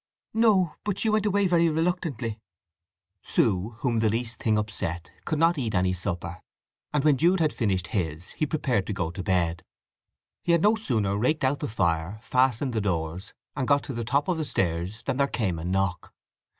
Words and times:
"No. 0.33 0.73
But 0.83 0.97
she 0.97 1.09
went 1.09 1.27
away 1.27 1.45
very 1.45 1.69
reluctantly." 1.69 2.39
Sue, 3.21 3.75
whom 3.81 3.99
the 3.99 4.09
least 4.09 4.41
thing 4.41 4.57
upset, 4.57 5.11
could 5.25 5.37
not 5.37 5.59
eat 5.59 5.75
any 5.75 5.93
supper, 5.93 6.41
and 6.91 7.03
when 7.03 7.17
Jude 7.17 7.39
had 7.39 7.53
finished 7.53 7.89
his 7.89 8.31
he 8.31 8.47
prepared 8.47 8.87
to 8.87 8.93
go 8.93 9.11
to 9.11 9.21
bed. 9.21 9.63
He 10.43 10.53
had 10.53 10.63
no 10.63 10.73
sooner 10.73 11.15
raked 11.19 11.43
out 11.43 11.59
the 11.59 11.67
fire, 11.67 12.19
fastened 12.23 12.73
the 12.73 12.81
doors, 12.81 13.35
and 13.55 13.67
got 13.67 13.83
to 13.83 13.93
the 13.93 14.03
top 14.03 14.27
of 14.27 14.39
the 14.39 14.43
stairs 14.45 15.03
than 15.03 15.17
there 15.17 15.27
came 15.27 15.59
a 15.59 15.63
knock. 15.63 16.11